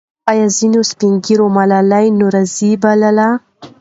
[0.29, 3.27] آیا ځینې سپین ږیري ملالۍ نورزۍ بولي؟